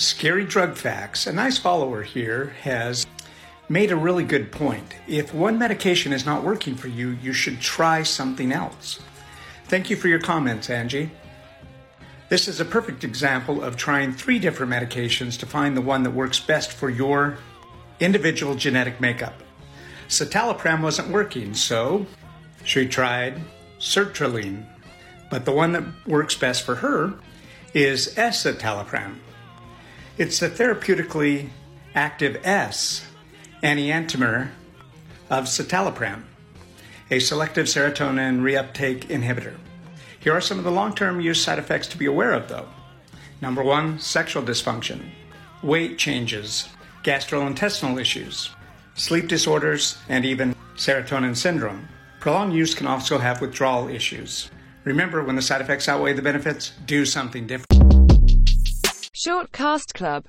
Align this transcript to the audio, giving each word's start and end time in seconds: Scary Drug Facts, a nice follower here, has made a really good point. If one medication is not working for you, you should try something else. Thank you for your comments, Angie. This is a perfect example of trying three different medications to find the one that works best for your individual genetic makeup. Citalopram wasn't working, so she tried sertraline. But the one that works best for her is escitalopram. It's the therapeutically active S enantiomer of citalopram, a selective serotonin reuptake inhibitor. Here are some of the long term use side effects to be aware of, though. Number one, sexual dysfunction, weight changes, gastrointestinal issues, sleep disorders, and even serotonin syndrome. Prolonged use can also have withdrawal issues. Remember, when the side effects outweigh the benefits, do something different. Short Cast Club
Scary 0.00 0.46
Drug 0.46 0.76
Facts, 0.76 1.26
a 1.26 1.32
nice 1.32 1.58
follower 1.58 2.02
here, 2.02 2.54
has 2.62 3.06
made 3.68 3.92
a 3.92 3.96
really 3.96 4.24
good 4.24 4.50
point. 4.50 4.94
If 5.06 5.34
one 5.34 5.58
medication 5.58 6.14
is 6.14 6.24
not 6.24 6.42
working 6.42 6.74
for 6.74 6.88
you, 6.88 7.18
you 7.22 7.34
should 7.34 7.60
try 7.60 8.02
something 8.02 8.50
else. 8.50 8.98
Thank 9.66 9.90
you 9.90 9.96
for 9.96 10.08
your 10.08 10.18
comments, 10.18 10.70
Angie. 10.70 11.10
This 12.30 12.48
is 12.48 12.60
a 12.60 12.64
perfect 12.64 13.04
example 13.04 13.62
of 13.62 13.76
trying 13.76 14.14
three 14.14 14.38
different 14.38 14.72
medications 14.72 15.38
to 15.40 15.44
find 15.44 15.76
the 15.76 15.82
one 15.82 16.02
that 16.04 16.12
works 16.12 16.40
best 16.40 16.72
for 16.72 16.88
your 16.88 17.36
individual 18.00 18.54
genetic 18.54 19.02
makeup. 19.02 19.34
Citalopram 20.08 20.80
wasn't 20.80 21.10
working, 21.10 21.52
so 21.52 22.06
she 22.64 22.88
tried 22.88 23.38
sertraline. 23.78 24.64
But 25.30 25.44
the 25.44 25.52
one 25.52 25.72
that 25.72 25.84
works 26.06 26.36
best 26.36 26.64
for 26.64 26.76
her 26.76 27.12
is 27.74 28.14
escitalopram. 28.14 29.16
It's 30.18 30.38
the 30.38 30.50
therapeutically 30.50 31.48
active 31.94 32.40
S 32.44 33.06
enantiomer 33.62 34.50
of 35.30 35.44
citalopram, 35.44 36.24
a 37.10 37.20
selective 37.20 37.66
serotonin 37.66 38.40
reuptake 38.40 39.04
inhibitor. 39.06 39.56
Here 40.18 40.32
are 40.34 40.40
some 40.40 40.58
of 40.58 40.64
the 40.64 40.70
long 40.70 40.94
term 40.94 41.20
use 41.20 41.42
side 41.42 41.58
effects 41.58 41.86
to 41.88 41.98
be 41.98 42.06
aware 42.06 42.32
of, 42.32 42.48
though. 42.48 42.68
Number 43.40 43.62
one, 43.62 43.98
sexual 43.98 44.42
dysfunction, 44.42 45.00
weight 45.62 45.96
changes, 45.96 46.68
gastrointestinal 47.02 47.98
issues, 47.98 48.50
sleep 48.94 49.28
disorders, 49.28 49.96
and 50.08 50.26
even 50.26 50.54
serotonin 50.76 51.36
syndrome. 51.36 51.88
Prolonged 52.18 52.52
use 52.52 52.74
can 52.74 52.86
also 52.86 53.16
have 53.16 53.40
withdrawal 53.40 53.88
issues. 53.88 54.50
Remember, 54.84 55.22
when 55.22 55.36
the 55.36 55.42
side 55.42 55.62
effects 55.62 55.88
outweigh 55.88 56.12
the 56.12 56.20
benefits, 56.20 56.72
do 56.84 57.06
something 57.06 57.46
different. 57.46 57.99
Short 59.22 59.52
Cast 59.52 59.92
Club 59.92 60.10